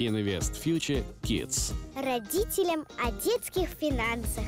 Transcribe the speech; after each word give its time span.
Invest 0.00 0.54
Future 0.64 1.04
Kids. 1.22 1.74
Родителям 1.94 2.86
о 3.04 3.12
детских 3.12 3.68
финансах. 3.68 4.44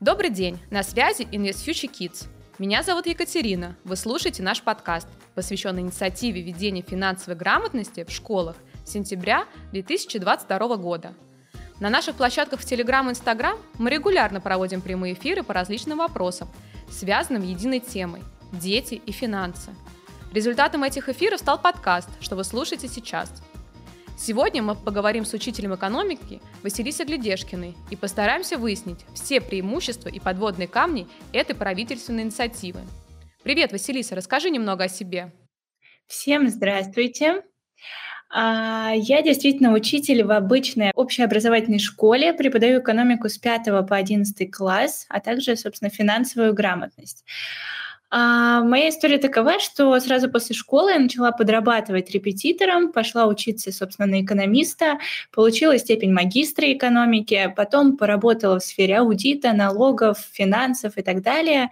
Добрый 0.00 0.30
день, 0.30 0.58
на 0.70 0.82
связи 0.82 1.22
Invest 1.22 1.66
Future 1.66 1.90
Kids. 1.90 2.26
Меня 2.58 2.82
зовут 2.82 3.06
Екатерина. 3.06 3.76
Вы 3.84 3.96
слушаете 3.96 4.42
наш 4.42 4.62
подкаст, 4.62 5.06
посвященный 5.34 5.82
инициативе 5.82 6.40
ведения 6.40 6.80
финансовой 6.80 7.36
грамотности 7.36 8.04
в 8.04 8.10
школах 8.10 8.56
с 8.86 8.92
сентября 8.92 9.44
2022 9.72 10.76
года. 10.76 11.12
На 11.78 11.90
наших 11.90 12.16
площадках 12.16 12.60
в 12.60 12.64
Telegram 12.64 13.06
и 13.06 13.10
Instagram 13.10 13.58
мы 13.78 13.90
регулярно 13.90 14.40
проводим 14.40 14.80
прямые 14.80 15.12
эфиры 15.12 15.42
по 15.42 15.52
различным 15.52 15.98
вопросам, 15.98 16.48
связанным 16.90 17.42
единой 17.42 17.80
темой– 17.80 18.22
дети 18.52 18.94
и 18.94 19.12
финансы. 19.12 19.72
Результатом 20.32 20.82
этих 20.82 21.08
эфиров 21.08 21.40
стал 21.40 21.60
подкаст, 21.60 22.08
что 22.20 22.36
вы 22.36 22.44
слушаете 22.44 22.88
сейчас. 22.88 23.32
Сегодня 24.18 24.62
мы 24.62 24.74
поговорим 24.74 25.24
с 25.24 25.32
учителем 25.32 25.74
экономики 25.74 26.40
Василисой 26.62 27.06
Гледешкиной 27.06 27.74
и 27.90 27.96
постараемся 27.96 28.58
выяснить 28.58 29.04
все 29.14 29.40
преимущества 29.40 30.08
и 30.08 30.18
подводные 30.20 30.68
камни 30.68 31.06
этой 31.32 31.54
правительственной 31.54 32.22
инициативы. 32.22 32.80
Привет, 33.42 33.72
Василиса, 33.72 34.14
расскажи 34.14 34.50
немного 34.50 34.84
о 34.84 34.88
себе. 34.88 35.32
Всем 36.06 36.48
здравствуйте. 36.48 37.42
А, 38.28 38.92
я 38.94 39.22
действительно 39.22 39.72
учитель 39.72 40.24
в 40.24 40.32
обычной 40.32 40.90
общеобразовательной 40.94 41.78
школе, 41.78 42.32
преподаю 42.32 42.80
экономику 42.80 43.28
с 43.28 43.38
5 43.38 43.86
по 43.86 43.96
11 43.96 44.50
класс, 44.50 45.06
а 45.08 45.20
также, 45.20 45.56
собственно, 45.56 45.90
финансовую 45.90 46.54
грамотность. 46.54 47.24
А, 48.08 48.62
моя 48.62 48.90
история 48.90 49.18
такова, 49.18 49.58
что 49.58 49.98
сразу 49.98 50.30
после 50.30 50.54
школы 50.54 50.92
я 50.92 50.98
начала 50.98 51.32
подрабатывать 51.32 52.10
репетитором, 52.10 52.92
пошла 52.92 53.26
учиться, 53.26 53.72
собственно, 53.72 54.06
на 54.06 54.22
экономиста, 54.22 54.98
получила 55.32 55.76
степень 55.76 56.12
магистра 56.12 56.72
экономики, 56.72 57.52
потом 57.56 57.96
поработала 57.96 58.60
в 58.60 58.64
сфере 58.64 58.98
аудита, 58.98 59.52
налогов, 59.52 60.18
финансов 60.32 60.96
и 60.96 61.02
так 61.02 61.22
далее, 61.22 61.70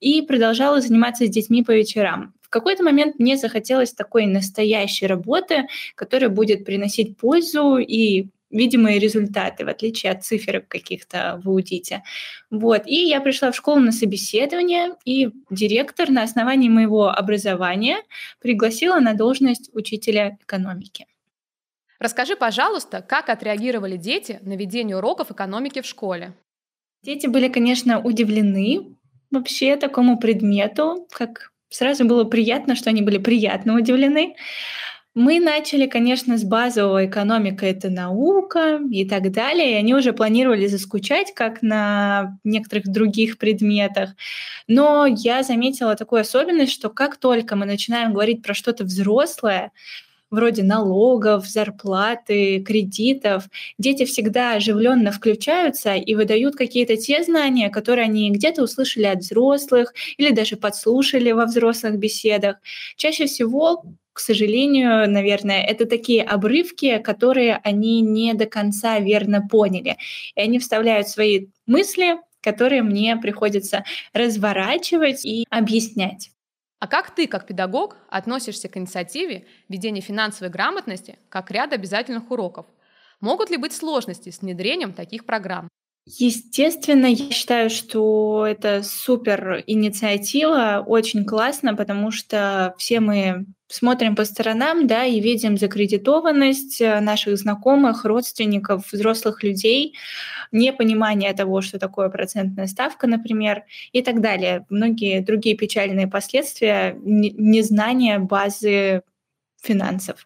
и 0.00 0.22
продолжала 0.22 0.80
заниматься 0.80 1.26
с 1.26 1.30
детьми 1.30 1.64
по 1.64 1.72
вечерам. 1.72 2.32
В 2.42 2.48
какой-то 2.48 2.84
момент 2.84 3.18
мне 3.18 3.36
захотелось 3.36 3.92
такой 3.92 4.26
настоящей 4.26 5.08
работы, 5.08 5.66
которая 5.96 6.30
будет 6.30 6.64
приносить 6.64 7.16
пользу 7.16 7.78
и 7.78 8.28
видимые 8.50 8.98
результаты, 8.98 9.64
в 9.64 9.68
отличие 9.68 10.12
от 10.12 10.24
цифр 10.24 10.64
каких-то 10.66 11.40
в 11.42 11.48
аудите. 11.48 12.02
Вот. 12.50 12.86
И 12.86 13.08
я 13.08 13.20
пришла 13.20 13.50
в 13.50 13.56
школу 13.56 13.80
на 13.80 13.92
собеседование, 13.92 14.94
и 15.04 15.30
директор 15.50 16.10
на 16.10 16.22
основании 16.22 16.68
моего 16.68 17.08
образования 17.08 17.98
пригласила 18.40 19.00
на 19.00 19.14
должность 19.14 19.70
учителя 19.72 20.38
экономики. 20.42 21.06
Расскажи, 21.98 22.36
пожалуйста, 22.36 23.02
как 23.02 23.30
отреагировали 23.30 23.96
дети 23.96 24.38
на 24.42 24.56
ведение 24.56 24.96
уроков 24.96 25.30
экономики 25.30 25.80
в 25.80 25.86
школе? 25.86 26.34
Дети 27.02 27.26
были, 27.26 27.48
конечно, 27.48 28.00
удивлены 28.00 28.96
вообще 29.30 29.76
такому 29.76 30.18
предмету, 30.18 31.06
как 31.10 31.52
Сразу 31.68 32.04
было 32.04 32.24
приятно, 32.24 32.76
что 32.76 32.90
они 32.90 33.02
были 33.02 33.18
приятно 33.18 33.76
удивлены. 33.76 34.36
Мы 35.16 35.40
начали, 35.40 35.86
конечно, 35.86 36.36
с 36.36 36.44
базового 36.44 37.06
экономика— 37.06 37.64
это 37.66 37.88
наука 37.88 38.78
и 38.90 39.08
так 39.08 39.32
далее, 39.32 39.72
и 39.72 39.74
они 39.76 39.94
уже 39.94 40.12
планировали 40.12 40.66
заскучать, 40.66 41.32
как 41.32 41.62
на 41.62 42.38
некоторых 42.44 42.86
других 42.86 43.38
предметах. 43.38 44.10
Но 44.68 45.06
я 45.06 45.42
заметила 45.42 45.94
такую 45.94 46.20
особенность, 46.20 46.72
что 46.72 46.90
как 46.90 47.16
только 47.16 47.56
мы 47.56 47.64
начинаем 47.64 48.12
говорить 48.12 48.42
про 48.42 48.52
что-то 48.52 48.84
взрослое, 48.84 49.72
вроде 50.30 50.62
налогов, 50.62 51.46
зарплаты, 51.48 52.60
кредитов, 52.60 53.44
дети 53.78 54.04
всегда 54.04 54.52
оживленно 54.56 55.12
включаются 55.12 55.94
и 55.94 56.14
выдают 56.14 56.56
какие-то 56.56 56.98
те 56.98 57.22
знания, 57.24 57.70
которые 57.70 58.04
они 58.04 58.30
где-то 58.32 58.62
услышали 58.64 59.04
от 59.06 59.20
взрослых 59.20 59.94
или 60.18 60.34
даже 60.34 60.56
подслушали 60.56 61.30
во 61.32 61.46
взрослых 61.46 61.98
беседах. 61.98 62.56
Чаще 62.96 63.24
всего 63.24 63.82
к 64.16 64.20
сожалению, 64.20 65.10
наверное, 65.10 65.60
это 65.60 65.84
такие 65.84 66.22
обрывки, 66.22 66.96
которые 67.00 67.60
они 67.62 68.00
не 68.00 68.32
до 68.32 68.46
конца 68.46 68.98
верно 68.98 69.46
поняли. 69.46 69.98
И 70.34 70.40
они 70.40 70.58
вставляют 70.58 71.10
свои 71.10 71.48
мысли, 71.66 72.16
которые 72.40 72.82
мне 72.82 73.18
приходится 73.18 73.84
разворачивать 74.14 75.26
и 75.26 75.44
объяснять. 75.50 76.30
А 76.78 76.86
как 76.86 77.14
ты, 77.14 77.26
как 77.26 77.46
педагог, 77.46 77.98
относишься 78.08 78.70
к 78.70 78.78
инициативе 78.78 79.44
ведения 79.68 80.00
финансовой 80.00 80.50
грамотности 80.50 81.18
как 81.28 81.50
ряд 81.50 81.74
обязательных 81.74 82.30
уроков? 82.30 82.64
Могут 83.20 83.50
ли 83.50 83.58
быть 83.58 83.74
сложности 83.74 84.30
с 84.30 84.40
внедрением 84.40 84.94
таких 84.94 85.26
программ? 85.26 85.68
Естественно, 86.06 87.06
я 87.06 87.32
считаю, 87.32 87.68
что 87.68 88.46
это 88.48 88.84
супер 88.84 89.64
инициатива, 89.66 90.84
очень 90.86 91.24
классно, 91.24 91.74
потому 91.74 92.12
что 92.12 92.76
все 92.78 93.00
мы 93.00 93.46
смотрим 93.66 94.14
по 94.14 94.24
сторонам, 94.24 94.86
да, 94.86 95.04
и 95.04 95.18
видим 95.18 95.58
закредитованность 95.58 96.80
э, 96.80 97.00
наших 97.00 97.36
знакомых, 97.36 98.04
родственников, 98.04 98.92
взрослых 98.92 99.42
людей, 99.42 99.96
непонимание 100.52 101.32
того, 101.34 101.60
что 101.60 101.80
такое 101.80 102.08
процентная 102.08 102.68
ставка, 102.68 103.08
например, 103.08 103.64
и 103.90 104.00
так 104.00 104.20
далее. 104.20 104.64
Многие 104.70 105.22
другие 105.22 105.56
печальные 105.56 106.06
последствия 106.06 106.96
незнания 107.02 108.20
базы 108.20 109.02
финансов. 109.60 110.24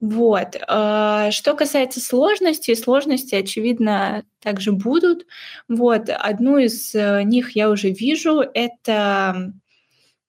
Вот. 0.00 0.56
А, 0.68 1.30
что 1.32 1.54
касается 1.54 2.00
сложностей, 2.00 2.76
сложности, 2.76 3.34
очевидно, 3.34 4.24
также 4.40 4.72
будут. 4.72 5.26
Вот. 5.68 6.08
Одну 6.08 6.58
из 6.58 6.94
э, 6.94 7.22
них 7.24 7.56
я 7.56 7.68
уже 7.70 7.90
вижу. 7.90 8.44
Это 8.54 9.52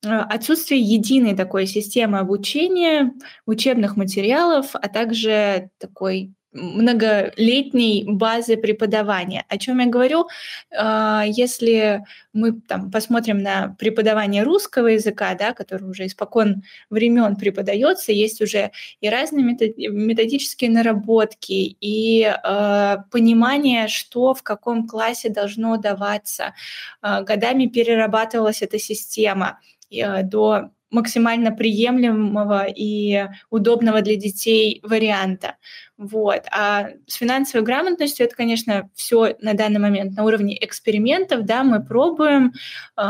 отсутствие 0.02 0.82
единой 0.82 1.36
такой 1.36 1.68
системы 1.68 2.20
обучения, 2.20 3.12
учебных 3.46 3.98
материалов, 3.98 4.70
а 4.74 4.88
также 4.88 5.70
такой 5.78 6.34
многолетней 6.52 8.06
базы 8.08 8.58
преподавания. 8.58 9.46
О 9.50 9.58
чем 9.58 9.80
я 9.80 9.86
говорю? 9.86 10.28
А, 10.76 11.24
если 11.28 12.04
мы 12.34 12.54
там, 12.54 12.92
посмотрим 12.92 13.40
на 13.40 13.76
преподавание 13.78 14.44
русского 14.44 14.88
языка, 14.88 15.36
да, 15.36 15.54
который 15.54 15.90
уже 15.90 16.08
испокон 16.08 16.64
времен 16.90 17.36
преподается, 17.36 18.12
есть 18.12 18.42
уже 18.42 18.72
и 19.02 19.10
разные 19.10 19.46
методические 19.46 20.72
наработки, 20.72 21.78
и 21.80 22.24
э, 22.24 22.98
понимание, 23.12 23.88
что 23.88 24.34
в 24.34 24.44
каком 24.44 24.88
классе 24.88 25.30
должно 25.30 25.78
даваться. 25.78 26.54
Э, 27.02 27.24
годами 27.24 27.68
перерабатывалась 27.68 28.62
эта 28.62 28.80
система 28.80 29.60
до 29.92 30.70
максимально 30.92 31.52
приемлемого 31.52 32.66
и 32.66 33.28
удобного 33.50 34.02
для 34.02 34.16
детей 34.16 34.80
варианта. 34.84 35.58
Вот. 35.98 36.44
А 36.52 36.90
с 37.08 37.16
финансовой 37.16 37.66
грамотностью 37.66 38.26
это, 38.26 38.36
конечно, 38.36 38.90
все 38.96 39.36
на 39.42 39.54
данный 39.54 39.80
момент 39.80 40.16
на 40.16 40.24
уровне 40.24 40.58
экспериментов, 40.64 41.46
да, 41.46 41.64
мы 41.64 41.84
пробуем, 41.84 42.54
э, 42.98 43.02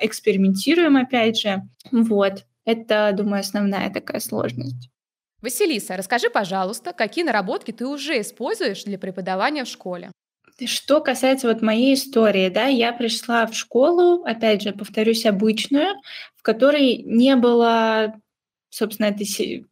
экспериментируем, 0.00 0.96
опять 0.96 1.38
же. 1.38 1.62
Вот. 1.90 2.44
Это, 2.64 3.12
думаю, 3.16 3.40
основная 3.40 3.90
такая 3.90 4.20
сложность. 4.20 4.90
Василиса, 5.40 5.96
расскажи, 5.96 6.28
пожалуйста, 6.30 6.92
какие 6.92 7.24
наработки 7.24 7.70
ты 7.70 7.86
уже 7.86 8.20
используешь 8.20 8.84
для 8.84 8.98
преподавания 8.98 9.64
в 9.64 9.68
школе? 9.68 10.10
Что 10.64 11.00
касается 11.00 11.48
вот 11.48 11.60
моей 11.60 11.94
истории, 11.94 12.48
да, 12.48 12.66
я 12.66 12.92
пришла 12.92 13.46
в 13.46 13.54
школу, 13.54 14.24
опять 14.24 14.62
же, 14.62 14.72
повторюсь, 14.72 15.26
обычную, 15.26 15.96
в 16.34 16.42
которой 16.42 16.96
не 17.02 17.36
было 17.36 18.14
собственно, 18.76 19.14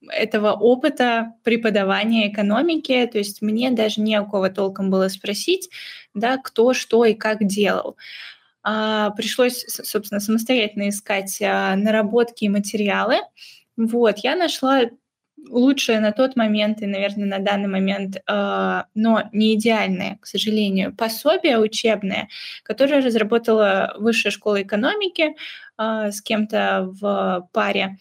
этого 0.08 0.52
опыта 0.52 1.34
преподавания 1.42 2.32
экономики, 2.32 3.06
то 3.10 3.18
есть 3.18 3.42
мне 3.42 3.70
даже 3.70 4.00
не 4.00 4.18
у 4.18 4.26
кого 4.26 4.48
толком 4.48 4.90
было 4.90 5.08
спросить, 5.08 5.68
да, 6.14 6.38
кто 6.38 6.72
что 6.72 7.04
и 7.04 7.12
как 7.12 7.44
делал. 7.44 7.96
А, 8.62 9.10
пришлось, 9.10 9.66
собственно, 9.68 10.20
самостоятельно 10.20 10.88
искать 10.88 11.38
а, 11.42 11.76
наработки 11.76 12.44
и 12.44 12.48
материалы. 12.48 13.16
Вот, 13.76 14.18
я 14.18 14.36
нашла 14.36 14.84
лучшее 15.48 16.00
на 16.00 16.12
тот 16.12 16.36
момент 16.36 16.82
и, 16.82 16.86
наверное, 16.86 17.26
на 17.26 17.38
данный 17.38 17.68
момент, 17.68 18.16
э, 18.16 18.82
но 18.94 19.22
не 19.32 19.54
идеальное, 19.54 20.18
к 20.20 20.26
сожалению, 20.26 20.94
пособие 20.94 21.58
учебное, 21.58 22.28
которое 22.62 23.00
разработала 23.00 23.94
Высшая 23.98 24.30
школа 24.30 24.62
экономики 24.62 25.36
э, 25.78 26.10
с 26.10 26.20
кем-то 26.22 26.88
в 27.00 27.48
паре. 27.52 27.98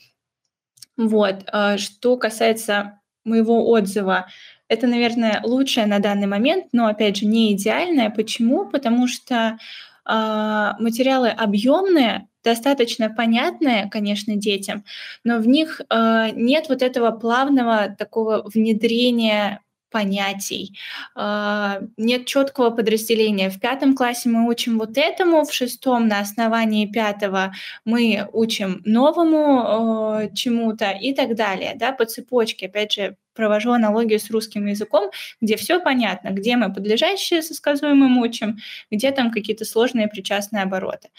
Вот. 0.97 1.43
Э, 1.51 1.77
что 1.77 2.17
касается 2.17 2.99
моего 3.23 3.69
отзыва, 3.69 4.27
это, 4.67 4.87
наверное, 4.87 5.41
лучшее 5.43 5.85
на 5.85 5.99
данный 5.99 6.27
момент, 6.27 6.67
но, 6.71 6.87
опять 6.87 7.17
же, 7.17 7.25
не 7.25 7.53
идеальное. 7.53 8.09
Почему? 8.09 8.65
Потому 8.65 9.07
что 9.07 9.57
материалы 10.05 11.29
объемные, 11.29 12.27
достаточно 12.43 13.09
понятные, 13.09 13.89
конечно, 13.89 14.35
детям, 14.35 14.83
но 15.23 15.39
в 15.39 15.47
них 15.47 15.81
э, 15.89 16.29
нет 16.33 16.65
вот 16.69 16.81
этого 16.81 17.11
плавного 17.11 17.95
такого 17.97 18.43
внедрения 18.53 19.61
понятий, 19.93 20.77
а, 21.15 21.79
нет 21.97 22.25
четкого 22.25 22.71
подразделения. 22.71 23.49
В 23.49 23.59
пятом 23.59 23.95
классе 23.95 24.27
мы 24.27 24.49
учим 24.49 24.79
вот 24.79 24.97
этому, 24.97 25.45
в 25.45 25.53
шестом 25.53 26.07
на 26.07 26.19
основании 26.19 26.87
пятого 26.87 27.53
мы 27.85 28.27
учим 28.33 28.81
новому 28.85 30.29
чему-то 30.33 30.91
и 30.91 31.13
так 31.13 31.35
далее, 31.35 31.73
да, 31.75 31.91
по 31.91 32.05
цепочке. 32.05 32.65
Опять 32.65 32.93
же, 32.93 33.15
провожу 33.35 33.71
аналогию 33.71 34.19
с 34.19 34.29
русским 34.31 34.65
языком, 34.65 35.11
где 35.41 35.55
все 35.55 35.79
понятно, 35.79 36.29
где 36.29 36.55
мы 36.55 36.73
подлежащие 36.73 37.41
со 37.41 37.53
сказуемым 37.53 38.17
учим, 38.17 38.57
где 38.91 39.11
там 39.11 39.31
какие-то 39.31 39.65
сложные 39.65 40.07
причастные 40.07 40.63
обороты. 40.63 41.09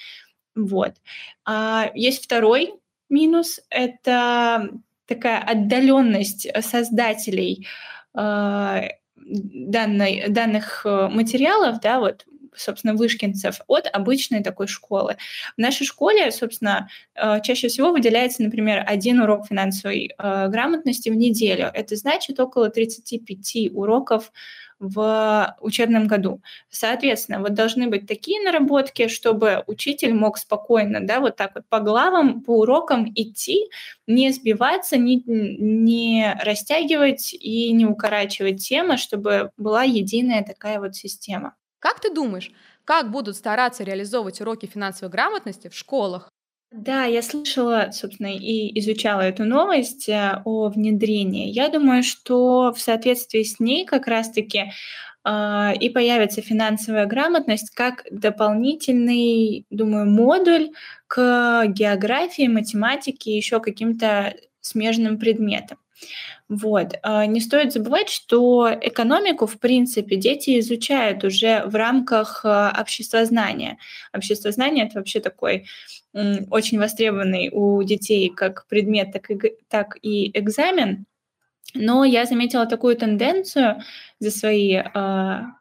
Вот. 0.54 0.94
А 1.44 1.90
есть 1.94 2.24
второй 2.24 2.74
минус— 3.08 3.60
это 3.70 4.70
такая 5.06 5.40
отдаленность 5.40 6.48
создателей 6.62 7.66
э, 8.16 8.80
данной, 9.16 10.28
данных 10.28 10.82
э, 10.84 11.08
материалов, 11.08 11.80
да, 11.80 12.00
вот 12.00 12.24
собственно, 12.56 12.94
вышкинцев 12.94 13.60
от 13.66 13.88
обычной 13.92 14.42
такой 14.42 14.66
школы. 14.66 15.16
В 15.56 15.60
нашей 15.60 15.86
школе, 15.86 16.30
собственно, 16.30 16.88
э, 17.14 17.40
чаще 17.42 17.68
всего 17.68 17.90
выделяется, 17.90 18.42
например, 18.42 18.84
один 18.86 19.20
урок 19.20 19.48
финансовой 19.48 20.14
э, 20.16 20.48
грамотности 20.48 21.08
в 21.08 21.14
неделю. 21.14 21.70
Это 21.72 21.96
значит 21.96 22.38
около 22.40 22.70
35 22.70 23.72
уроков 23.72 24.32
в 24.88 25.56
учебном 25.60 26.06
году. 26.06 26.40
Соответственно, 26.70 27.40
вот 27.40 27.54
должны 27.54 27.88
быть 27.88 28.06
такие 28.06 28.42
наработки, 28.42 29.08
чтобы 29.08 29.64
учитель 29.66 30.14
мог 30.14 30.38
спокойно, 30.38 31.00
да, 31.00 31.20
вот 31.20 31.36
так 31.36 31.52
вот 31.54 31.64
по 31.68 31.80
главам, 31.80 32.42
по 32.42 32.60
урокам 32.60 33.10
идти, 33.14 33.68
не 34.06 34.30
сбиваться, 34.32 34.96
не, 34.96 35.22
не 35.26 36.36
растягивать 36.42 37.32
и 37.34 37.72
не 37.72 37.86
укорачивать 37.86 38.66
темы, 38.66 38.96
чтобы 38.96 39.50
была 39.56 39.82
единая 39.84 40.42
такая 40.44 40.80
вот 40.80 40.94
система. 40.94 41.54
Как 41.78 42.00
ты 42.00 42.12
думаешь, 42.12 42.50
как 42.84 43.10
будут 43.10 43.36
стараться 43.36 43.84
реализовывать 43.84 44.40
уроки 44.40 44.66
финансовой 44.66 45.10
грамотности 45.10 45.68
в 45.68 45.74
школах? 45.74 46.33
Да, 46.76 47.04
я 47.04 47.22
слышала, 47.22 47.90
собственно, 47.92 48.34
и 48.34 48.76
изучала 48.80 49.20
эту 49.20 49.44
новость 49.44 50.08
э, 50.08 50.42
о 50.44 50.68
внедрении. 50.70 51.48
Я 51.48 51.68
думаю, 51.68 52.02
что 52.02 52.72
в 52.72 52.80
соответствии 52.80 53.44
с 53.44 53.60
ней 53.60 53.84
как 53.84 54.08
раз-таки 54.08 54.72
э, 55.24 55.72
и 55.80 55.88
появится 55.88 56.42
финансовая 56.42 57.06
грамотность 57.06 57.70
как 57.70 58.04
дополнительный, 58.10 59.66
думаю, 59.70 60.10
модуль 60.10 60.70
к 61.06 61.66
географии, 61.68 62.48
математике, 62.48 63.36
еще 63.36 63.60
каким-то 63.60 64.34
смежным 64.60 65.20
предметам. 65.20 65.78
Вот. 66.48 66.94
А, 67.02 67.26
не 67.26 67.40
стоит 67.40 67.72
забывать, 67.72 68.08
что 68.08 68.68
экономику, 68.80 69.46
в 69.46 69.58
принципе, 69.58 70.16
дети 70.16 70.58
изучают 70.58 71.24
уже 71.24 71.62
в 71.66 71.74
рамках 71.74 72.44
а, 72.44 72.76
обществознания. 72.78 73.78
Обществознание— 74.12 74.86
это 74.86 74.98
вообще 74.98 75.20
такой 75.20 75.66
очень 76.50 76.78
востребованный 76.78 77.50
у 77.52 77.82
детей 77.82 78.28
как 78.30 78.66
предмет, 78.68 79.12
так 79.12 79.30
и, 79.30 79.54
так 79.68 79.96
и 80.02 80.30
экзамен. 80.38 81.06
Но 81.74 82.04
я 82.04 82.24
заметила 82.24 82.66
такую 82.66 82.96
тенденцию 82.96 83.82
за 84.20 84.30
свои 84.30 84.74
а, 84.76 85.54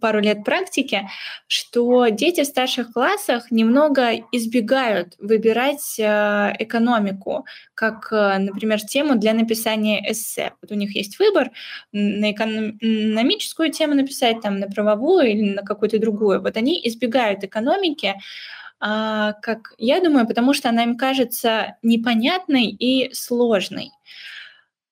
пару 0.00 0.20
лет 0.20 0.44
практики, 0.44 1.08
что 1.46 2.08
дети 2.08 2.42
в 2.42 2.46
старших 2.46 2.92
классах 2.92 3.50
немного 3.50 4.12
избегают 4.32 5.14
выбирать 5.18 5.98
э, 5.98 6.54
экономику, 6.58 7.44
как, 7.74 8.08
э, 8.12 8.38
например, 8.38 8.80
тему 8.80 9.16
для 9.16 9.34
написания 9.34 10.02
эссе. 10.10 10.52
Вот 10.62 10.70
у 10.72 10.74
них 10.74 10.94
есть 10.96 11.18
выбор 11.18 11.50
на 11.92 12.32
экономическую 12.32 13.70
тему 13.70 13.94
написать, 13.94 14.40
там, 14.40 14.58
на 14.58 14.68
правовую 14.68 15.30
или 15.30 15.54
на 15.54 15.62
какую-то 15.62 15.98
другую. 15.98 16.40
Вот 16.40 16.56
они 16.56 16.80
избегают 16.84 17.44
экономики, 17.44 18.14
а, 18.84 19.34
как 19.34 19.74
я 19.78 20.00
думаю, 20.00 20.26
потому 20.26 20.54
что 20.54 20.68
она 20.68 20.82
им 20.82 20.96
кажется 20.96 21.76
непонятной 21.82 22.66
и 22.66 23.14
сложной. 23.14 23.92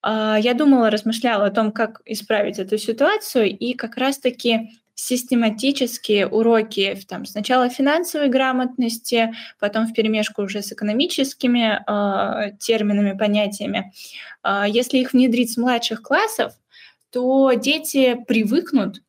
А, 0.01 0.39
я 0.39 0.55
думала, 0.55 0.91
размышляла 0.91 1.47
о 1.47 1.51
том, 1.51 1.73
как 1.73 2.01
исправить 2.05 2.61
эту 2.61 2.79
ситуацию, 2.79 3.51
и 3.51 3.75
как 3.75 3.97
раз-таки 3.97 4.71
систематические 4.95 6.29
уроки 6.29 6.97
там, 7.09 7.25
сначала 7.25 7.69
финансовой 7.69 8.29
грамотности, 8.29 9.35
потом 9.59 9.89
в 9.89 9.93
перемешку 9.93 10.43
уже 10.43 10.63
с 10.63 10.73
экономическими 10.73 11.83
э, 11.85 12.53
терминами, 12.59 13.19
понятиями. 13.19 13.93
Э, 14.45 14.67
если 14.69 14.99
их 14.99 15.15
внедрить 15.15 15.53
с 15.53 15.57
младших 15.57 16.03
классов, 16.03 16.53
то 17.11 17.53
дети 17.55 18.23
привыкнут 18.29 19.03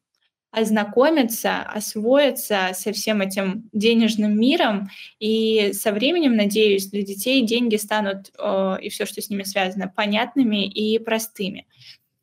ознакомиться, 0.51 1.61
освоиться 1.61 2.71
со 2.73 2.91
всем 2.91 3.21
этим 3.21 3.69
денежным 3.71 4.37
миром, 4.37 4.89
и 5.19 5.71
со 5.73 5.91
временем, 5.91 6.35
надеюсь, 6.35 6.87
для 6.87 7.03
детей 7.03 7.45
деньги 7.45 7.77
станут 7.77 8.31
э, 8.37 8.77
и 8.81 8.89
все, 8.89 9.05
что 9.05 9.21
с 9.21 9.29
ними 9.29 9.43
связано, 9.43 9.87
понятными 9.87 10.67
и 10.67 10.99
простыми. 10.99 11.67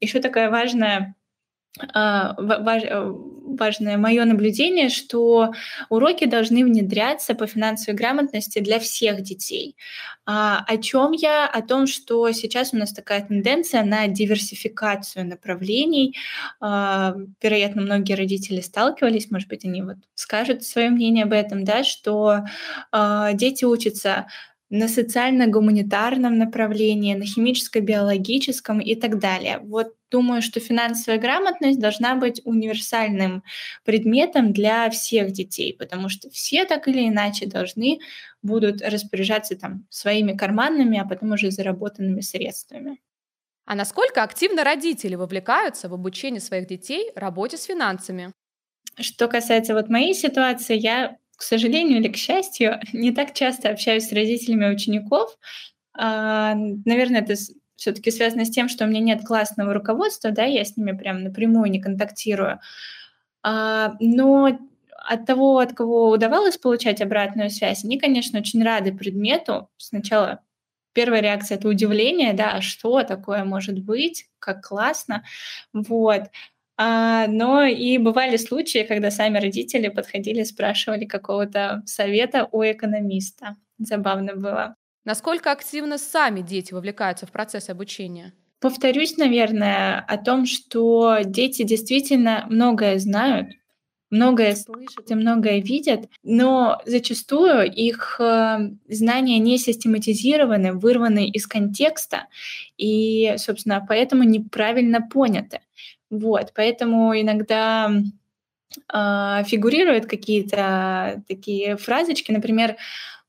Еще 0.00 0.20
такая 0.20 0.50
важная 0.50 1.14
важное 3.58 3.96
мое 3.96 4.24
наблюдение, 4.24 4.88
что 4.88 5.52
уроки 5.88 6.24
должны 6.26 6.64
внедряться 6.64 7.34
по 7.34 7.46
финансовой 7.46 7.96
грамотности 7.96 8.58
для 8.58 8.78
всех 8.78 9.22
детей. 9.22 9.76
А, 10.26 10.64
о 10.66 10.76
чем 10.78 11.12
я? 11.12 11.46
О 11.46 11.62
том, 11.62 11.86
что 11.86 12.30
сейчас 12.32 12.74
у 12.74 12.76
нас 12.76 12.92
такая 12.92 13.24
тенденция 13.26 13.84
на 13.84 14.06
диверсификацию 14.08 15.26
направлений. 15.26 16.16
А, 16.60 17.14
вероятно, 17.42 17.82
многие 17.82 18.14
родители 18.14 18.60
сталкивались, 18.60 19.30
может 19.30 19.48
быть, 19.48 19.64
они 19.64 19.82
вот 19.82 19.96
скажут 20.14 20.64
свое 20.64 20.90
мнение 20.90 21.24
об 21.24 21.32
этом, 21.32 21.64
да, 21.64 21.84
что 21.84 22.44
дети 23.34 23.64
учатся 23.64 24.26
на 24.70 24.88
социально-гуманитарном 24.88 26.36
направлении, 26.36 27.14
на 27.14 27.24
химическо-биологическом 27.24 28.80
и 28.80 28.94
так 28.94 29.18
далее. 29.18 29.60
Вот 29.62 29.94
думаю, 30.10 30.42
что 30.42 30.60
финансовая 30.60 31.18
грамотность 31.18 31.80
должна 31.80 32.14
быть 32.16 32.42
универсальным 32.44 33.42
предметом 33.84 34.52
для 34.52 34.90
всех 34.90 35.32
детей, 35.32 35.74
потому 35.78 36.08
что 36.08 36.30
все 36.30 36.64
так 36.64 36.88
или 36.88 37.08
иначе 37.08 37.46
должны 37.46 38.00
будут 38.42 38.82
распоряжаться 38.82 39.56
там 39.56 39.86
своими 39.90 40.32
карманными, 40.36 40.98
а 40.98 41.04
потом 41.04 41.32
уже 41.32 41.50
заработанными 41.50 42.20
средствами. 42.20 42.98
А 43.64 43.74
насколько 43.74 44.22
активно 44.22 44.64
родители 44.64 45.14
вовлекаются 45.14 45.88
в 45.88 45.94
обучение 45.94 46.40
своих 46.40 46.66
детей 46.66 47.10
работе 47.14 47.58
с 47.58 47.64
финансами? 47.64 48.32
Что 48.98 49.28
касается 49.28 49.74
вот 49.74 49.90
моей 49.90 50.14
ситуации, 50.14 50.76
я 50.76 51.18
к 51.38 51.42
сожалению 51.42 52.00
или 52.00 52.08
к 52.08 52.16
счастью, 52.16 52.80
не 52.92 53.12
так 53.12 53.32
часто 53.32 53.70
общаюсь 53.70 54.08
с 54.08 54.12
родителями 54.12 54.70
учеников. 54.70 55.38
А, 55.94 56.54
наверное, 56.54 57.22
это 57.22 57.34
все-таки 57.76 58.10
связано 58.10 58.44
с 58.44 58.50
тем, 58.50 58.68
что 58.68 58.84
у 58.84 58.88
меня 58.88 59.00
нет 59.00 59.24
классного 59.24 59.72
руководства, 59.72 60.32
да, 60.32 60.44
я 60.44 60.64
с 60.64 60.76
ними 60.76 60.92
прям 60.92 61.22
напрямую 61.22 61.70
не 61.70 61.80
контактирую. 61.80 62.58
А, 63.42 63.94
но 64.00 64.58
от 64.90 65.26
того, 65.26 65.58
от 65.60 65.72
кого 65.74 66.10
удавалось 66.10 66.58
получать 66.58 67.00
обратную 67.00 67.50
связь, 67.50 67.84
они, 67.84 67.98
конечно, 67.98 68.40
очень 68.40 68.62
рады 68.64 68.92
предмету. 68.92 69.70
Сначала 69.76 70.40
первая 70.92 71.20
реакция 71.20 71.56
это 71.56 71.68
удивление, 71.68 72.32
да, 72.32 72.54
а 72.54 72.60
что 72.60 73.04
такое 73.04 73.44
может 73.44 73.78
быть, 73.78 74.26
как 74.40 74.66
классно, 74.66 75.22
вот. 75.72 76.24
А, 76.80 77.26
но 77.26 77.64
и 77.64 77.98
бывали 77.98 78.36
случаи, 78.36 78.86
когда 78.88 79.10
сами 79.10 79.38
родители 79.38 79.88
подходили, 79.88 80.44
спрашивали 80.44 81.06
какого-то 81.06 81.82
совета 81.86 82.48
у 82.52 82.62
экономиста. 82.62 83.56
Забавно 83.78 84.36
было. 84.36 84.76
Насколько 85.04 85.50
активно 85.50 85.98
сами 85.98 86.40
дети 86.40 86.72
вовлекаются 86.72 87.26
в 87.26 87.32
процесс 87.32 87.68
обучения? 87.68 88.32
Повторюсь, 88.60 89.16
наверное, 89.16 90.04
о 90.06 90.18
том, 90.18 90.46
что 90.46 91.18
дети 91.24 91.64
действительно 91.64 92.46
многое 92.48 92.98
знают, 92.98 93.48
многое 94.10 94.54
слышат 94.54 95.10
и 95.10 95.14
многое 95.14 95.60
видят, 95.60 96.08
но 96.22 96.80
зачастую 96.86 97.72
их 97.72 98.20
э, 98.20 98.70
знания 98.88 99.38
не 99.38 99.58
систематизированы, 99.58 100.74
вырваны 100.74 101.28
из 101.28 101.46
контекста 101.46 102.26
и, 102.76 103.34
собственно, 103.36 103.84
поэтому 103.88 104.22
неправильно 104.22 105.00
поняты. 105.00 105.60
Вот, 106.10 106.52
поэтому 106.54 107.18
иногда 107.20 107.90
э, 108.92 109.44
фигурируют 109.46 110.06
какие-то 110.06 111.22
такие 111.28 111.76
фразочки, 111.76 112.32
например, 112.32 112.76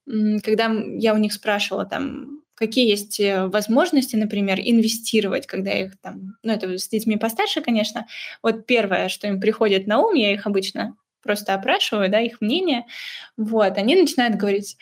когда 0.05 0.71
я 0.71 1.13
у 1.13 1.17
них 1.17 1.33
спрашивала 1.33 1.85
там, 1.85 2.41
какие 2.55 2.89
есть 2.89 3.19
э, 3.19 3.47
возможности, 3.47 4.15
например, 4.15 4.59
инвестировать, 4.59 5.47
когда 5.47 5.71
их 5.71 5.99
там, 6.01 6.35
ну 6.43 6.53
это 6.53 6.77
с 6.77 6.87
детьми 6.89 7.17
постарше, 7.17 7.61
конечно, 7.61 8.05
вот 8.43 8.65
первое, 8.65 9.07
что 9.09 9.27
им 9.27 9.39
приходит 9.39 9.87
на 9.87 9.99
ум, 9.99 10.13
я 10.13 10.33
их 10.33 10.45
обычно 10.45 10.95
просто 11.21 11.53
опрашиваю, 11.53 12.09
да, 12.09 12.19
их 12.19 12.41
мнение, 12.41 12.85
вот, 13.37 13.77
они 13.77 13.95
начинают 13.95 14.35
говорить, 14.35 14.77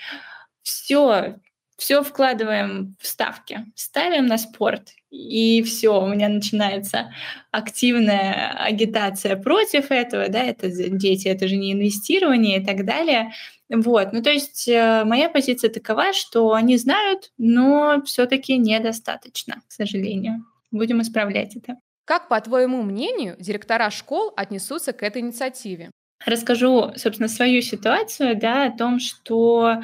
все, 0.63 1.35
все 1.77 2.03
вкладываем 2.03 2.95
в 2.99 3.07
ставки, 3.07 3.65
ставим 3.75 4.25
на 4.25 4.37
спорт, 4.37 4.89
и 5.11 5.61
все, 5.63 6.01
у 6.01 6.07
меня 6.07 6.27
начинается 6.27 7.13
активная 7.51 8.51
агитация 8.59 9.37
против 9.37 9.91
этого, 9.91 10.27
да, 10.27 10.43
это 10.43 10.69
дети, 10.69 11.27
это 11.27 11.47
же 11.47 11.55
не 11.55 11.73
инвестирование 11.73 12.61
и 12.61 12.65
так 12.65 12.83
далее. 12.83 13.31
Вот, 13.69 14.11
ну 14.11 14.21
то 14.21 14.31
есть 14.31 14.67
э, 14.67 15.03
моя 15.05 15.29
позиция 15.29 15.69
такова, 15.69 16.13
что 16.13 16.53
они 16.53 16.77
знают, 16.77 17.31
но 17.37 18.01
все-таки 18.05 18.57
недостаточно, 18.57 19.61
к 19.67 19.71
сожалению. 19.71 20.45
Будем 20.71 21.01
исправлять 21.01 21.55
это. 21.55 21.77
Как, 22.05 22.27
по 22.29 22.39
твоему 22.41 22.81
мнению, 22.83 23.35
директора 23.39 23.91
школ 23.91 24.33
отнесутся 24.35 24.93
к 24.93 25.03
этой 25.03 25.21
инициативе? 25.21 25.91
Расскажу, 26.25 26.93
собственно, 26.95 27.27
свою 27.27 27.61
ситуацию, 27.61 28.37
да, 28.37 28.65
о 28.65 28.77
том, 28.77 28.99
что 28.99 29.81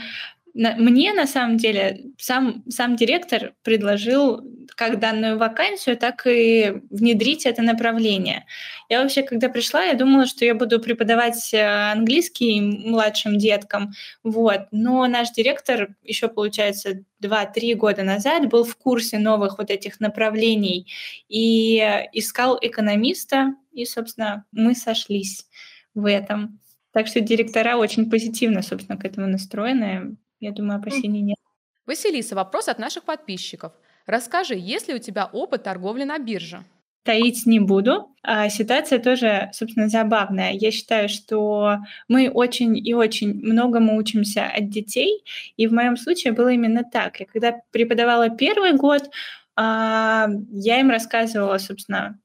мне 0.53 1.13
на 1.13 1.25
самом 1.25 1.57
деле 1.57 2.11
сам, 2.17 2.63
сам 2.69 2.95
директор 2.95 3.53
предложил 3.63 4.41
как 4.75 4.99
данную 4.99 5.37
вакансию, 5.37 5.97
так 5.97 6.27
и 6.27 6.81
внедрить 6.89 7.45
это 7.45 7.61
направление. 7.61 8.45
Я 8.89 9.01
вообще, 9.01 9.23
когда 9.23 9.49
пришла, 9.49 9.83
я 9.83 9.93
думала, 9.93 10.25
что 10.25 10.45
я 10.45 10.55
буду 10.55 10.79
преподавать 10.79 11.53
э, 11.53 11.91
английский 11.91 12.61
младшим 12.61 13.37
деткам, 13.37 13.93
вот. 14.23 14.67
но 14.71 15.07
наш 15.07 15.31
директор 15.31 15.95
еще, 16.03 16.27
получается, 16.27 17.03
2-3 17.23 17.75
года 17.75 18.03
назад 18.03 18.49
был 18.49 18.63
в 18.63 18.75
курсе 18.75 19.17
новых 19.17 19.57
вот 19.57 19.69
этих 19.69 19.99
направлений 19.99 20.91
и 21.29 21.77
искал 22.13 22.57
экономиста, 22.61 23.55
и, 23.71 23.85
собственно, 23.85 24.45
мы 24.51 24.75
сошлись 24.75 25.47
в 25.95 26.09
этом. 26.09 26.59
Так 26.91 27.07
что 27.07 27.21
директора 27.21 27.77
очень 27.77 28.09
позитивно, 28.09 28.61
собственно, 28.61 28.99
к 28.99 29.05
этому 29.05 29.27
настроены. 29.27 30.15
Я 30.43 30.51
думаю, 30.51 30.79
опасений 30.79 31.21
нет. 31.21 31.37
Василиса, 31.85 32.35
вопрос 32.35 32.67
от 32.67 32.79
наших 32.79 33.03
подписчиков. 33.03 33.71
Расскажи, 34.05 34.55
есть 34.55 34.89
ли 34.89 34.95
у 34.95 34.99
тебя 34.99 35.29
опыт 35.31 35.63
торговли 35.63 36.03
на 36.03 36.19
бирже? 36.19 36.63
таить 37.05 37.45
не 37.45 37.59
буду. 37.59 38.15
А 38.23 38.47
ситуация 38.47 38.97
тоже, 38.97 39.49
собственно, 39.51 39.89
забавная. 39.89 40.53
Я 40.53 40.71
считаю, 40.71 41.09
что 41.09 41.79
мы 42.07 42.29
очень 42.29 42.77
и 42.77 42.93
очень 42.93 43.33
многому 43.33 43.97
учимся 43.97 44.45
от 44.45 44.69
детей, 44.69 45.21
и 45.57 45.67
в 45.67 45.73
моем 45.73 45.97
случае 45.97 46.31
было 46.31 46.47
именно 46.47 46.83
так. 46.89 47.19
Я 47.19 47.25
когда 47.25 47.59
преподавала 47.71 48.29
первый 48.29 48.73
год, 48.73 49.09
а, 49.57 50.27
я 50.51 50.79
им 50.79 50.89
рассказывала, 50.89 51.57
собственно, 51.57 52.17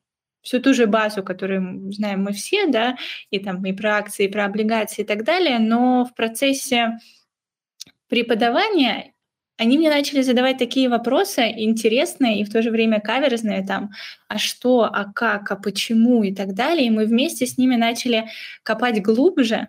всю 0.43 0.61
ту 0.61 0.73
же 0.73 0.87
базу, 0.87 1.23
которую 1.23 1.93
знаем 1.93 2.23
мы 2.23 2.33
все, 2.33 2.67
да, 2.69 2.97
и 3.31 3.39
там 3.39 3.65
и 3.65 3.73
про 3.73 3.97
акции, 3.97 4.27
и 4.27 4.33
про 4.33 4.45
облигации 4.45 5.03
и 5.03 5.05
так 5.05 5.25
далее, 5.25 5.59
но 5.59 6.05
в 6.05 6.15
процессе 6.15 6.99
преподавания 8.09 9.13
они 9.59 9.77
мне 9.77 9.91
начали 9.91 10.23
задавать 10.23 10.57
такие 10.57 10.89
вопросы 10.89 11.53
интересные 11.57 12.41
и 12.41 12.45
в 12.45 12.53
то 12.53 12.63
же 12.63 12.71
время 12.71 13.01
каверзные, 13.01 13.67
там, 13.67 13.91
а 14.29 14.39
что, 14.39 14.85
а 14.85 15.13
как, 15.13 15.51
а 15.51 15.57
почему 15.57 16.23
и 16.23 16.33
так 16.33 16.55
далее. 16.55 16.87
И 16.87 16.91
мы 16.91 17.07
вместе 17.07 17.45
с 17.45 17.59
ними 17.59 17.75
начали 17.75 18.29
копать 18.63 19.03
глубже. 19.03 19.69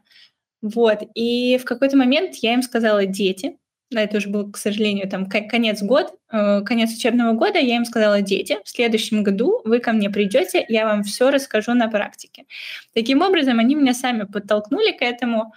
Вот. 0.61 0.99
И 1.15 1.57
в 1.57 1.65
какой-то 1.65 1.97
момент 1.97 2.35
я 2.35 2.53
им 2.53 2.61
сказала, 2.61 3.07
дети, 3.07 3.57
да, 3.89 4.01
это 4.01 4.17
уже 4.17 4.29
был, 4.29 4.51
к 4.51 4.57
сожалению, 4.57 5.09
там 5.09 5.25
конец 5.25 5.81
года, 5.81 6.11
э, 6.31 6.61
конец 6.61 6.95
учебного 6.95 7.33
года, 7.33 7.57
я 7.57 7.75
им 7.75 7.85
сказала, 7.85 8.21
дети, 8.21 8.59
в 8.63 8.69
следующем 8.69 9.23
году 9.23 9.61
вы 9.65 9.79
ко 9.79 9.91
мне 9.91 10.11
придете, 10.11 10.63
я 10.69 10.85
вам 10.85 11.01
все 11.01 11.31
расскажу 11.31 11.73
на 11.73 11.87
практике. 11.87 12.45
Таким 12.93 13.23
образом, 13.23 13.57
они 13.57 13.73
меня 13.73 13.95
сами 13.95 14.25
подтолкнули 14.25 14.91
к 14.91 15.01
этому, 15.01 15.53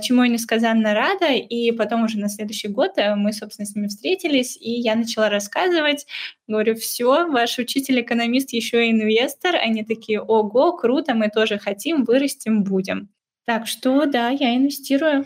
чему 0.00 0.24
я 0.24 0.28
несказанно 0.28 0.94
рада. 0.94 1.32
И 1.32 1.70
потом 1.72 2.04
уже 2.04 2.18
на 2.18 2.28
следующий 2.28 2.68
год 2.68 2.92
э, 2.96 3.14
мы, 3.14 3.32
собственно, 3.32 3.66
с 3.66 3.74
ними 3.74 3.86
встретились, 3.86 4.56
и 4.60 4.70
я 4.70 4.96
начала 4.96 5.28
рассказывать. 5.28 6.06
Говорю, 6.48 6.74
все, 6.74 7.28
ваш 7.28 7.58
учитель-экономист 7.58 8.52
еще 8.52 8.86
и 8.86 8.90
инвестор. 8.90 9.54
Они 9.54 9.84
такие, 9.84 10.20
ого, 10.20 10.76
круто, 10.76 11.14
мы 11.14 11.28
тоже 11.28 11.58
хотим, 11.58 12.04
вырастем, 12.04 12.64
будем. 12.64 13.10
Так 13.46 13.66
что, 13.66 14.06
да, 14.06 14.30
я 14.30 14.56
инвестирую 14.56 15.24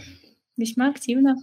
весьма 0.57 0.91
активно. 0.91 1.37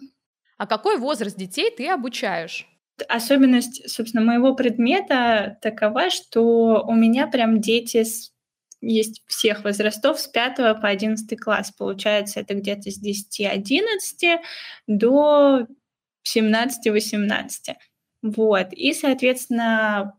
А 0.58 0.68
какой 0.68 0.98
возраст 0.98 1.38
детей 1.38 1.72
ты 1.76 1.88
обучаешь? 1.90 2.68
Особенность, 3.10 3.90
собственно, 3.90 4.24
моего 4.24 4.54
предмета 4.54 5.58
такова, 5.62 6.12
что 6.12 6.84
у 6.88 6.94
меня 6.94 7.26
прям 7.26 7.60
дети 7.60 8.04
с 8.04 8.31
есть 8.82 9.22
всех 9.28 9.64
возрастов 9.64 10.20
с 10.20 10.28
5 10.28 10.56
по 10.82 10.88
11 10.88 11.40
класс. 11.40 11.72
Получается, 11.72 12.40
это 12.40 12.56
где-то 12.56 12.90
с 12.92 13.02
10-11 13.02 14.40
до 14.88 15.68
17-18. 16.28 17.76
Вот. 18.24 18.74
И, 18.74 18.94
соответственно, 18.94 20.14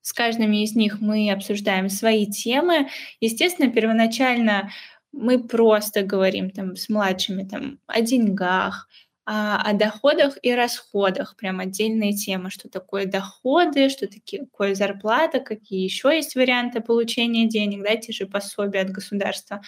с 0.00 0.12
каждым 0.12 0.52
из 0.52 0.74
них 0.74 1.00
мы 1.00 1.30
обсуждаем 1.30 1.88
свои 1.88 2.26
темы. 2.26 2.88
Естественно, 3.20 3.70
первоначально 3.70 4.70
мы 5.12 5.42
просто 5.42 6.02
говорим 6.02 6.50
там 6.50 6.76
с 6.76 6.88
младшими 6.88 7.44
там 7.44 7.78
о 7.86 8.00
деньгах, 8.00 8.88
а, 9.26 9.62
о 9.62 9.72
доходах 9.72 10.36
и 10.42 10.54
расходах, 10.54 11.36
прям 11.36 11.60
отдельные 11.60 12.12
темы, 12.12 12.50
что 12.50 12.68
такое 12.68 13.06
доходы, 13.06 13.88
что 13.88 14.06
такое 14.06 14.74
зарплата, 14.74 15.40
какие 15.40 15.82
еще 15.82 16.14
есть 16.14 16.34
варианты 16.34 16.80
получения 16.80 17.46
денег, 17.48 17.82
да, 17.82 17.96
те 17.96 18.12
же 18.12 18.26
пособия 18.26 18.80
от 18.80 18.90
государства, 18.90 19.62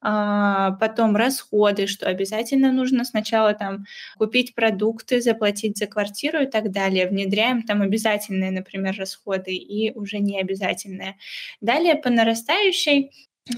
а, 0.00 0.72
потом 0.72 1.16
расходы, 1.16 1.86
что 1.88 2.06
обязательно 2.06 2.72
нужно 2.72 3.04
сначала 3.04 3.52
там 3.52 3.84
купить 4.16 4.54
продукты, 4.54 5.20
заплатить 5.20 5.76
за 5.76 5.86
квартиру 5.86 6.42
и 6.42 6.46
так 6.46 6.70
далее. 6.70 7.08
Внедряем 7.08 7.64
там 7.64 7.82
обязательные, 7.82 8.50
например, 8.52 8.94
расходы 8.96 9.54
и 9.54 9.92
уже 9.92 10.18
не 10.18 10.40
обязательные. 10.40 11.16
Далее 11.60 11.96
по 11.96 12.10
нарастающей 12.10 13.10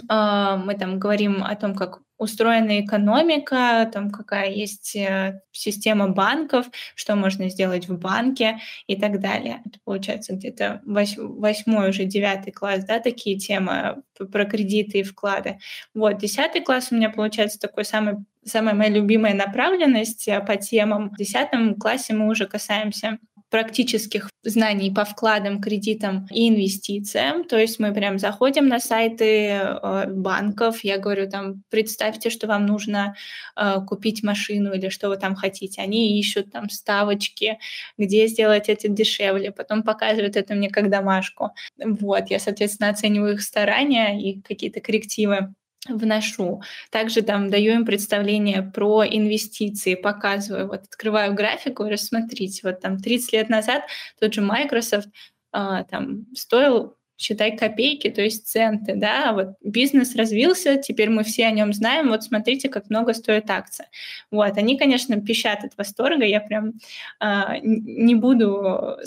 а, 0.08 0.56
мы 0.56 0.74
там 0.74 0.98
говорим 0.98 1.42
о 1.44 1.54
том, 1.56 1.74
как 1.74 2.00
устроена 2.22 2.80
экономика, 2.80 3.90
там 3.92 4.10
какая 4.10 4.50
есть 4.50 4.94
э, 4.96 5.40
система 5.50 6.08
банков, 6.08 6.66
что 6.94 7.16
можно 7.16 7.48
сделать 7.48 7.88
в 7.88 7.98
банке 7.98 8.58
и 8.86 8.96
так 8.96 9.20
далее. 9.20 9.60
Это 9.66 9.78
получается 9.84 10.34
где-то 10.34 10.80
восьмой 10.84 11.90
уже 11.90 12.04
девятый 12.04 12.52
класс, 12.52 12.84
да, 12.84 13.00
такие 13.00 13.38
темы 13.38 14.02
про 14.30 14.44
кредиты 14.44 15.00
и 15.00 15.02
вклады. 15.02 15.58
Вот, 15.94 16.18
десятый 16.18 16.62
класс 16.62 16.88
у 16.90 16.94
меня 16.94 17.10
получается 17.10 17.58
такой 17.58 17.84
самый 17.84 18.16
самая 18.44 18.74
моя 18.74 18.90
любимая 18.90 19.34
направленность 19.34 20.26
э, 20.28 20.40
по 20.40 20.56
темам. 20.56 21.10
В 21.10 21.16
десятом 21.16 21.76
классе 21.76 22.12
мы 22.14 22.28
уже 22.28 22.46
касаемся 22.46 23.18
практических 23.52 24.30
знаний 24.42 24.90
по 24.90 25.04
вкладам, 25.04 25.60
кредитам 25.60 26.26
и 26.32 26.48
инвестициям. 26.48 27.44
То 27.44 27.58
есть 27.58 27.78
мы 27.78 27.92
прям 27.92 28.18
заходим 28.18 28.66
на 28.66 28.80
сайты 28.80 29.50
э, 29.50 30.06
банков, 30.08 30.82
я 30.82 30.96
говорю 30.96 31.28
там, 31.28 31.62
представьте, 31.68 32.30
что 32.30 32.46
вам 32.46 32.64
нужно 32.64 33.14
э, 33.54 33.76
купить 33.86 34.22
машину 34.22 34.72
или 34.72 34.88
что 34.88 35.10
вы 35.10 35.18
там 35.18 35.36
хотите. 35.36 35.82
Они 35.82 36.18
ищут 36.18 36.50
там 36.50 36.70
ставочки, 36.70 37.58
где 37.98 38.26
сделать 38.26 38.70
это 38.70 38.88
дешевле, 38.88 39.52
потом 39.52 39.82
показывают 39.82 40.36
это 40.36 40.54
мне 40.54 40.70
как 40.70 40.88
домашку. 40.88 41.50
Вот, 41.76 42.30
я, 42.30 42.38
соответственно, 42.38 42.88
оцениваю 42.88 43.34
их 43.34 43.42
старания 43.42 44.18
и 44.18 44.40
какие-то 44.40 44.80
коррективы 44.80 45.52
вношу. 45.88 46.62
Также 46.90 47.22
там 47.22 47.50
даю 47.50 47.72
им 47.74 47.84
представление 47.84 48.62
про 48.62 49.04
инвестиции, 49.04 49.94
показываю, 49.94 50.68
вот 50.68 50.82
открываю 50.82 51.34
графику 51.34 51.84
рассмотрите, 51.84 52.60
вот 52.64 52.80
там 52.80 52.98
30 52.98 53.32
лет 53.32 53.48
назад 53.48 53.84
тот 54.20 54.32
же 54.34 54.40
Microsoft 54.40 55.08
э, 55.52 55.84
там 55.90 56.26
стоил 56.34 56.96
считай 57.22 57.56
копейки, 57.56 58.10
то 58.10 58.20
есть 58.20 58.48
центы, 58.48 58.94
да, 58.96 59.32
вот 59.32 59.54
бизнес 59.62 60.16
развился, 60.16 60.76
теперь 60.76 61.08
мы 61.08 61.22
все 61.22 61.46
о 61.46 61.50
нем 61.50 61.72
знаем, 61.72 62.08
вот 62.08 62.24
смотрите, 62.24 62.68
как 62.68 62.90
много 62.90 63.14
стоит 63.14 63.48
акция. 63.48 63.88
Вот, 64.30 64.56
они, 64.58 64.76
конечно, 64.76 65.20
пищат 65.20 65.64
от 65.64 65.76
восторга, 65.76 66.24
я 66.24 66.40
прям 66.40 66.74
э, 67.20 67.58
не 67.62 68.14
буду 68.14 68.98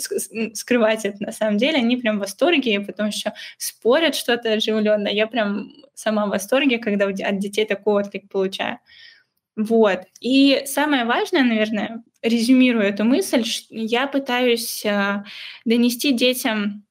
скрывать 0.54 1.04
это 1.04 1.22
на 1.22 1.32
самом 1.32 1.58
деле, 1.58 1.78
они 1.78 1.96
прям 1.96 2.16
в 2.16 2.20
восторге, 2.20 2.74
и 2.74 2.78
потом 2.78 3.08
еще 3.08 3.32
спорят 3.58 4.14
что-то 4.14 4.54
оживленно, 4.54 5.08
я 5.08 5.26
прям 5.26 5.72
сама 5.94 6.26
в 6.26 6.30
восторге, 6.30 6.78
когда 6.78 7.06
от 7.06 7.38
детей 7.38 7.66
такой 7.66 8.02
отклик 8.02 8.28
получаю. 8.30 8.78
Вот. 9.56 10.00
И 10.20 10.62
самое 10.66 11.06
важное, 11.06 11.42
наверное, 11.42 12.02
резюмируя 12.22 12.88
эту 12.88 13.04
мысль, 13.04 13.42
я 13.70 14.06
пытаюсь 14.06 14.84
э, 14.84 15.24
донести 15.64 16.12
детям 16.12 16.85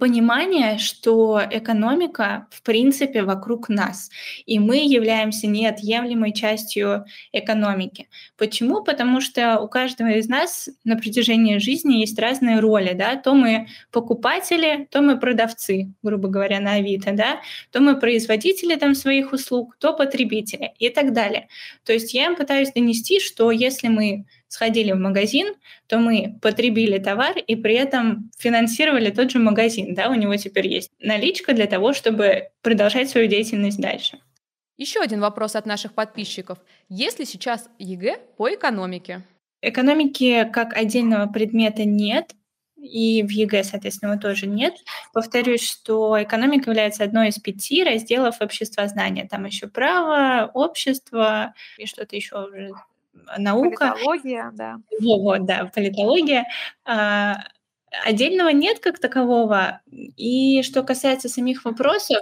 понимание, 0.00 0.78
что 0.78 1.40
экономика 1.50 2.46
в 2.50 2.62
принципе 2.62 3.22
вокруг 3.22 3.68
нас, 3.68 4.10
и 4.46 4.58
мы 4.58 4.78
являемся 4.78 5.46
неотъемлемой 5.46 6.32
частью 6.32 7.04
экономики. 7.32 8.08
Почему? 8.36 8.82
Потому 8.82 9.20
что 9.20 9.60
у 9.60 9.68
каждого 9.68 10.08
из 10.08 10.26
нас 10.26 10.70
на 10.84 10.96
протяжении 10.96 11.58
жизни 11.58 11.96
есть 11.96 12.18
разные 12.18 12.60
роли, 12.60 12.94
да, 12.94 13.16
то 13.16 13.34
мы 13.34 13.68
покупатели, 13.92 14.88
то 14.90 15.02
мы 15.02 15.20
продавцы, 15.20 15.92
грубо 16.02 16.28
говоря, 16.28 16.60
на 16.60 16.72
Авито, 16.72 17.12
да, 17.12 17.40
то 17.70 17.80
мы 17.80 18.00
производители 18.00 18.76
там 18.76 18.94
своих 18.94 19.32
услуг, 19.32 19.76
то 19.78 19.92
потребители 19.92 20.72
и 20.78 20.88
так 20.88 21.12
далее. 21.12 21.48
То 21.84 21.92
есть 21.92 22.14
я 22.14 22.26
им 22.26 22.36
пытаюсь 22.36 22.72
донести, 22.72 23.20
что 23.20 23.50
если 23.50 23.88
мы 23.88 24.24
сходили 24.50 24.92
в 24.92 24.98
магазин, 24.98 25.54
то 25.86 25.98
мы 25.98 26.38
потребили 26.42 26.98
товар 26.98 27.38
и 27.38 27.54
при 27.56 27.74
этом 27.74 28.30
финансировали 28.36 29.10
тот 29.10 29.30
же 29.30 29.38
магазин. 29.38 29.94
Да? 29.94 30.10
У 30.10 30.14
него 30.14 30.36
теперь 30.36 30.66
есть 30.66 30.90
наличка 31.00 31.54
для 31.54 31.66
того, 31.66 31.92
чтобы 31.92 32.48
продолжать 32.60 33.08
свою 33.08 33.28
деятельность 33.28 33.80
дальше. 33.80 34.18
Еще 34.76 35.00
один 35.00 35.20
вопрос 35.20 35.56
от 35.56 35.66
наших 35.66 35.94
подписчиков. 35.94 36.58
Есть 36.88 37.18
ли 37.20 37.26
сейчас 37.26 37.68
ЕГЭ 37.78 38.18
по 38.36 38.52
экономике? 38.52 39.22
Экономики 39.62 40.48
как 40.52 40.76
отдельного 40.76 41.30
предмета 41.30 41.84
нет, 41.84 42.32
и 42.76 43.22
в 43.22 43.30
ЕГЭ, 43.30 43.62
соответственно, 43.62 44.12
его 44.12 44.20
тоже 44.20 44.46
нет. 44.46 44.74
Повторюсь, 45.12 45.62
что 45.62 46.20
экономика 46.20 46.70
является 46.70 47.04
одной 47.04 47.28
из 47.28 47.38
пяти 47.38 47.84
разделов 47.84 48.40
обществознания. 48.40 49.28
Там 49.30 49.44
еще 49.44 49.68
право, 49.68 50.50
общество 50.54 51.54
и 51.76 51.86
что-то 51.86 52.16
еще 52.16 52.42
уже 52.46 52.72
наука. 53.38 53.92
Политология, 53.92 54.50
да. 54.54 54.76
Вот, 55.00 55.44
да, 55.44 55.70
политология. 55.74 56.46
А, 56.84 57.36
отдельного 58.04 58.50
нет 58.50 58.78
как 58.80 58.98
такового. 58.98 59.80
И 59.90 60.62
что 60.62 60.82
касается 60.82 61.28
самих 61.28 61.64
вопросов, 61.64 62.18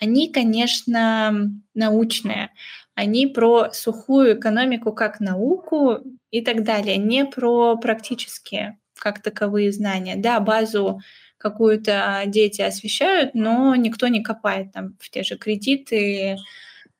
они, 0.00 0.30
конечно, 0.32 1.50
научные. 1.74 2.50
Они 2.94 3.26
про 3.26 3.70
сухую 3.72 4.38
экономику 4.38 4.92
как 4.92 5.20
науку 5.20 5.98
и 6.30 6.40
так 6.40 6.64
далее, 6.64 6.96
не 6.96 7.24
про 7.24 7.76
практические 7.76 8.78
как 8.96 9.22
таковые 9.22 9.72
знания. 9.72 10.16
Да, 10.16 10.40
базу 10.40 11.00
какую-то 11.38 12.24
дети 12.26 12.60
освещают, 12.62 13.34
но 13.34 13.76
никто 13.76 14.08
не 14.08 14.22
копает 14.22 14.72
там 14.72 14.96
в 14.98 15.08
те 15.10 15.22
же 15.22 15.38
кредиты, 15.38 16.36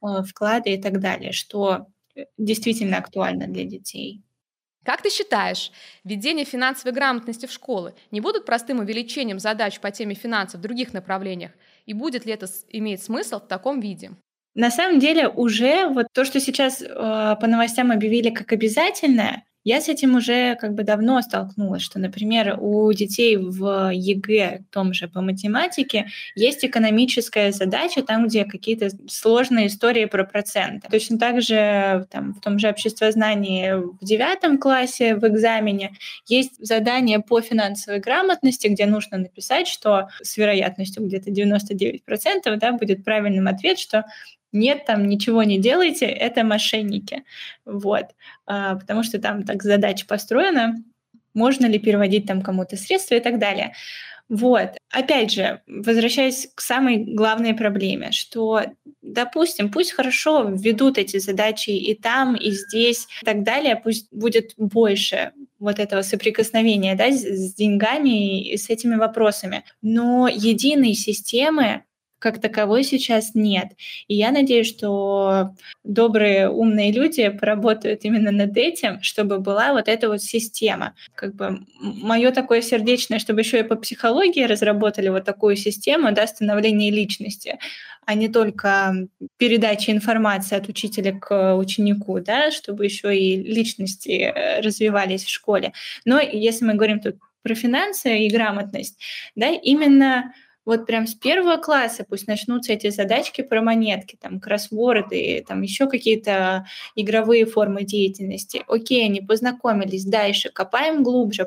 э, 0.00 0.22
вклады 0.22 0.74
и 0.74 0.80
так 0.80 1.00
далее, 1.00 1.32
что 1.32 1.88
действительно 2.36 2.98
актуально 2.98 3.46
для 3.46 3.64
детей. 3.64 4.22
Как 4.84 5.02
ты 5.02 5.10
считаешь, 5.10 5.70
введение 6.04 6.44
финансовой 6.44 6.94
грамотности 6.94 7.46
в 7.46 7.52
школы 7.52 7.94
не 8.10 8.20
будут 8.20 8.46
простым 8.46 8.78
увеличением 8.78 9.38
задач 9.38 9.80
по 9.80 9.90
теме 9.90 10.14
финансов 10.14 10.60
в 10.60 10.62
других 10.62 10.94
направлениях? 10.94 11.52
И 11.84 11.92
будет 11.92 12.24
ли 12.24 12.32
это 12.32 12.46
иметь 12.70 13.02
смысл 13.02 13.36
в 13.36 13.48
таком 13.48 13.80
виде? 13.80 14.12
На 14.54 14.70
самом 14.70 14.98
деле 14.98 15.28
уже 15.28 15.88
вот 15.88 16.06
то, 16.12 16.24
что 16.24 16.40
сейчас 16.40 16.80
э, 16.80 16.86
по 16.88 17.46
новостям 17.46 17.92
объявили 17.92 18.30
как 18.30 18.52
обязательное, 18.52 19.44
я 19.68 19.82
с 19.82 19.88
этим 19.90 20.16
уже 20.16 20.56
как 20.56 20.72
бы 20.72 20.82
давно 20.82 21.20
столкнулась, 21.20 21.82
что, 21.82 21.98
например, 21.98 22.56
у 22.58 22.90
детей 22.94 23.36
в 23.36 23.90
ЕГЭ, 23.92 24.64
том 24.72 24.94
же 24.94 25.08
по 25.08 25.20
математике, 25.20 26.06
есть 26.34 26.64
экономическая 26.64 27.52
задача, 27.52 28.02
там, 28.02 28.28
где 28.28 28.46
какие-то 28.46 28.88
сложные 29.10 29.66
истории 29.66 30.06
про 30.06 30.24
проценты. 30.24 30.88
Точно 30.90 31.18
так 31.18 31.42
же 31.42 32.06
там, 32.10 32.32
в 32.32 32.40
том 32.40 32.58
же 32.58 32.70
обществознании 32.70 33.74
в 33.74 34.02
девятом 34.02 34.56
классе 34.56 35.16
в 35.16 35.28
экзамене 35.28 35.92
есть 36.26 36.52
задание 36.66 37.20
по 37.20 37.42
финансовой 37.42 38.00
грамотности, 38.00 38.68
где 38.68 38.86
нужно 38.86 39.18
написать, 39.18 39.68
что 39.68 40.08
с 40.22 40.38
вероятностью 40.38 41.04
где-то 41.04 41.30
99% 41.30 42.00
да, 42.56 42.72
будет 42.72 43.04
правильным 43.04 43.48
ответ, 43.48 43.78
что 43.78 44.06
нет, 44.52 44.84
там 44.86 45.08
ничего 45.08 45.42
не 45.42 45.58
делайте, 45.58 46.06
это 46.06 46.44
мошенники. 46.44 47.24
Вот. 47.64 48.06
А, 48.46 48.76
потому 48.76 49.02
что 49.02 49.18
там 49.18 49.42
так 49.42 49.62
задача 49.62 50.06
построена, 50.06 50.82
можно 51.34 51.66
ли 51.66 51.78
переводить 51.78 52.26
там 52.26 52.42
кому-то 52.42 52.76
средства 52.76 53.14
и 53.14 53.20
так 53.20 53.38
далее. 53.38 53.74
Вот. 54.28 54.76
Опять 54.90 55.32
же, 55.32 55.62
возвращаясь 55.66 56.50
к 56.54 56.60
самой 56.60 56.98
главной 56.98 57.54
проблеме, 57.54 58.12
что, 58.12 58.62
допустим, 59.00 59.70
пусть 59.70 59.92
хорошо 59.92 60.42
введут 60.50 60.98
эти 60.98 61.18
задачи 61.18 61.70
и 61.70 61.94
там, 61.94 62.34
и 62.34 62.50
здесь, 62.50 63.06
и 63.22 63.24
так 63.24 63.42
далее, 63.42 63.76
пусть 63.76 64.12
будет 64.12 64.52
больше 64.58 65.32
вот 65.58 65.78
этого 65.78 66.02
соприкосновения 66.02 66.94
да, 66.94 67.10
с, 67.10 67.54
деньгами 67.54 68.42
и 68.50 68.56
с 68.58 68.68
этими 68.68 68.96
вопросами. 68.96 69.64
Но 69.80 70.28
единой 70.28 70.92
системы 70.92 71.84
как 72.18 72.40
таковой 72.40 72.84
сейчас 72.84 73.34
нет. 73.34 73.68
И 74.08 74.14
я 74.14 74.30
надеюсь, 74.30 74.68
что 74.68 75.54
добрые, 75.84 76.48
умные 76.50 76.92
люди 76.92 77.28
поработают 77.28 78.04
именно 78.04 78.30
над 78.30 78.56
этим, 78.56 79.00
чтобы 79.02 79.38
была 79.38 79.72
вот 79.72 79.88
эта 79.88 80.08
вот 80.08 80.22
система. 80.22 80.94
Как 81.14 81.34
бы 81.34 81.60
мое 81.80 82.30
такое 82.32 82.62
сердечное, 82.62 83.18
чтобы 83.18 83.40
еще 83.40 83.60
и 83.60 83.64
по 83.64 83.76
психологии 83.76 84.42
разработали 84.42 85.08
вот 85.08 85.24
такую 85.24 85.56
систему, 85.56 86.12
да, 86.12 86.26
становления 86.26 86.90
личности, 86.90 87.58
а 88.04 88.14
не 88.14 88.28
только 88.28 88.94
передача 89.36 89.92
информации 89.92 90.56
от 90.56 90.68
учителя 90.68 91.12
к 91.18 91.56
ученику, 91.56 92.20
да, 92.20 92.50
чтобы 92.50 92.84
еще 92.84 93.14
и 93.16 93.36
личности 93.36 94.32
э, 94.34 94.60
развивались 94.60 95.24
в 95.24 95.28
школе. 95.28 95.72
Но 96.04 96.18
если 96.18 96.64
мы 96.64 96.74
говорим 96.74 97.00
тут 97.00 97.16
про 97.42 97.54
финансы 97.54 98.20
и 98.20 98.30
грамотность, 98.30 98.98
да, 99.36 99.48
именно 99.48 100.32
вот 100.68 100.86
прям 100.86 101.06
с 101.06 101.14
первого 101.14 101.56
класса 101.56 102.04
пусть 102.08 102.28
начнутся 102.28 102.74
эти 102.74 102.90
задачки 102.90 103.40
про 103.42 103.62
монетки, 103.62 104.16
там, 104.20 104.38
кроссворды, 104.38 105.44
там 105.48 105.62
еще 105.62 105.88
какие-то 105.88 106.66
игровые 106.94 107.46
формы 107.46 107.84
деятельности. 107.84 108.62
Окей, 108.68 109.04
они 109.06 109.22
познакомились, 109.22 110.04
дальше 110.04 110.50
копаем 110.50 111.02
глубже, 111.02 111.46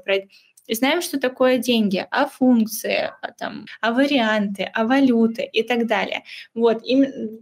знаем, 0.68 1.02
что 1.02 1.20
такое 1.20 1.58
деньги, 1.58 2.06
а 2.12 2.26
функции, 2.28 3.12
а, 3.22 3.32
там, 3.38 3.66
а 3.82 3.92
варианты, 3.92 4.70
а 4.74 4.86
валюты 4.86 5.44
и 5.44 5.64
так 5.64 5.88
далее. 5.88 6.24
Вот, 6.54 6.82
и 6.84 6.96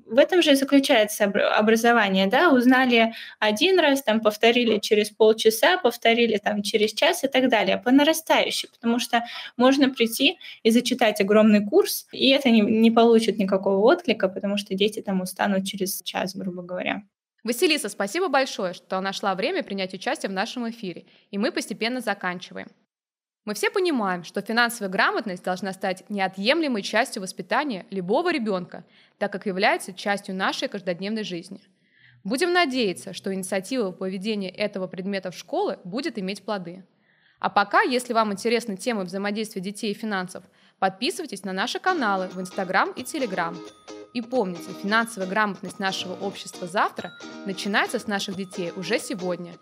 в 0.05 0.17
этом 0.17 0.41
же 0.41 0.51
и 0.51 0.55
заключается 0.55 1.25
образование, 1.25 2.27
да, 2.27 2.49
узнали 2.51 3.13
один 3.39 3.79
раз, 3.79 4.03
там, 4.03 4.21
повторили 4.21 4.79
через 4.79 5.10
полчаса, 5.10 5.77
повторили 5.77 6.38
там 6.38 6.63
через 6.63 6.93
час 6.93 7.23
и 7.23 7.27
так 7.27 7.49
далее, 7.49 7.77
по 7.77 7.91
нарастающей, 7.91 8.69
потому 8.69 8.99
что 8.99 9.23
можно 9.58 9.89
прийти 9.89 10.38
и 10.63 10.71
зачитать 10.71 11.21
огромный 11.21 11.65
курс, 11.65 12.08
и 12.12 12.29
это 12.29 12.49
не, 12.49 12.62
не 12.62 12.91
получит 12.91 13.38
никакого 13.38 13.77
отклика, 13.77 14.29
потому 14.29 14.58
что 14.58 14.75
дети 14.75 15.01
там 15.01 15.21
устанут 15.21 15.65
через 15.65 16.01
час, 16.03 16.36
грубо 16.36 16.62
говоря. 16.62 17.03
Василиса, 17.43 17.88
спасибо 17.88 18.27
большое, 18.27 18.73
что 18.73 18.99
нашла 18.99 19.34
время 19.34 19.63
принять 19.63 19.93
участие 19.93 20.29
в 20.29 20.34
нашем 20.34 20.69
эфире, 20.69 21.05
и 21.32 21.38
мы 21.38 21.51
постепенно 21.51 22.01
заканчиваем. 22.01 22.67
Мы 23.49 23.55
все 23.55 23.71
понимаем, 23.71 24.23
что 24.23 24.43
финансовая 24.43 24.91
грамотность 24.91 25.43
должна 25.43 25.73
стать 25.73 26.07
неотъемлемой 26.07 26.83
частью 26.83 27.23
воспитания 27.23 27.88
любого 27.89 28.31
ребенка, 28.31 28.85
так 29.17 29.31
как 29.31 29.47
является 29.47 29.91
частью 29.91 30.35
нашей 30.35 30.67
каждодневной 30.67 31.23
жизни. 31.23 31.59
Будем 32.23 32.53
надеяться, 32.53 33.12
что 33.12 33.33
инициатива 33.33 33.89
по 33.89 34.07
введению 34.07 34.55
этого 34.55 34.85
предмета 34.85 35.31
в 35.31 35.35
школы 35.35 35.79
будет 35.83 36.19
иметь 36.19 36.43
плоды. 36.43 36.85
А 37.39 37.49
пока, 37.49 37.81
если 37.81 38.13
вам 38.13 38.33
интересны 38.33 38.77
темы 38.77 39.03
взаимодействия 39.03 39.63
детей 39.63 39.93
и 39.93 39.97
финансов, 39.97 40.43
подписывайтесь 40.77 41.43
на 41.43 41.51
наши 41.51 41.79
каналы 41.79 42.27
в 42.27 42.39
Инстаграм 42.39 42.91
и 42.91 43.03
Телеграм. 43.03 43.57
И 44.13 44.21
помните, 44.21 44.69
финансовая 44.79 45.27
грамотность 45.27 45.79
нашего 45.79 46.13
общества 46.23 46.67
завтра 46.67 47.13
начинается 47.47 47.97
с 47.97 48.05
наших 48.05 48.35
детей 48.35 48.71
уже 48.75 48.99
сегодня. 48.99 49.53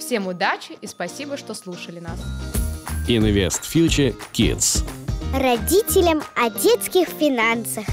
Всем 0.00 0.26
удачи 0.26 0.76
и 0.80 0.88
спасибо, 0.88 1.36
что 1.36 1.54
слушали 1.54 2.00
нас. 2.00 2.18
Invest 3.08 3.62
Future 3.62 4.14
Kids. 4.34 4.84
Родителям 5.32 6.22
о 6.36 6.50
детских 6.50 7.08
финансах. 7.08 7.86